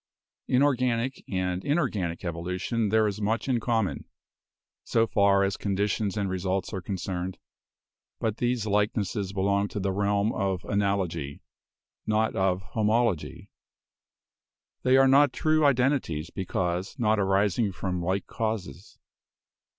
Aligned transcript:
In 0.47 0.63
organic 0.63 1.23
and 1.29 1.63
inorganic 1.63 2.25
evolution 2.25 2.89
there 2.89 3.05
is 3.05 3.21
much 3.21 3.47
in 3.47 3.59
common, 3.59 4.05
so 4.83 5.05
far 5.05 5.43
as 5.43 5.57
conditions 5.57 6.17
and 6.17 6.27
results 6.27 6.73
are 6.73 6.81
concerned; 6.81 7.37
but 8.19 8.37
these 8.37 8.65
likenesses 8.65 9.31
belong 9.31 9.67
to 9.67 9.79
the 9.79 9.91
realm 9.91 10.31
of 10.33 10.65
ORIGIN 10.65 10.81
OF 10.81 10.95
SPECIES 11.11 11.39
129 12.05 12.15
analogy, 12.15 12.33
not 12.33 12.35
of 12.35 12.63
homology. 12.73 13.51
They 14.81 14.97
are 14.97 15.07
not 15.07 15.31
true 15.33 15.63
identities 15.63 16.31
because 16.31 16.97
not 16.97 17.19
arising 17.19 17.71
from 17.71 18.01
like 18.01 18.25
causes. 18.25 18.97